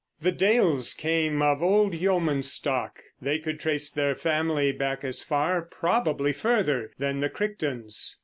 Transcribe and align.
The 0.19 0.31
Dales 0.31 0.95
came 0.95 1.43
of 1.43 1.61
old 1.61 1.93
yeoman 1.93 2.41
stock; 2.41 3.03
they 3.21 3.37
could 3.37 3.59
trace 3.59 3.87
their 3.87 4.15
family 4.15 4.71
back 4.71 5.03
as 5.03 5.21
far, 5.21 5.61
probably 5.61 6.33
further, 6.33 6.89
than 6.97 7.19
the 7.19 7.29
Crichtons. 7.29 8.17